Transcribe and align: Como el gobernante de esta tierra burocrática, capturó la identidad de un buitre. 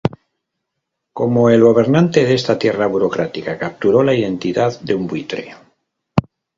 Como 1.13 1.51
el 1.51 1.61
gobernante 1.61 2.25
de 2.25 2.33
esta 2.33 2.57
tierra 2.57 2.87
burocrática, 2.87 3.59
capturó 3.59 4.01
la 4.01 4.15
identidad 4.15 4.81
de 4.81 4.95
un 4.95 5.05
buitre. 5.05 5.53